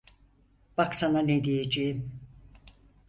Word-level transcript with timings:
Bak, 0.77 0.95
sana 0.95 1.19
ne 1.21 1.43
diyeceğim. 1.43 2.11